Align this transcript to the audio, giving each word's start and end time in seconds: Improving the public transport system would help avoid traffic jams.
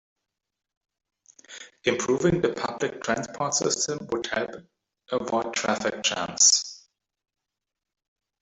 Improving 1.83 2.41
the 2.41 2.53
public 2.53 3.03
transport 3.03 3.53
system 3.53 3.99
would 4.11 4.25
help 4.25 4.49
avoid 5.11 5.53
traffic 5.53 6.01
jams. 6.01 6.87